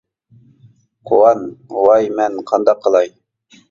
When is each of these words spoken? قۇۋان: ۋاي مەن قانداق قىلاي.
قۇۋان: 1.11 1.45
ۋاي 1.77 2.13
مەن 2.19 2.43
قانداق 2.53 2.85
قىلاي. 2.87 3.19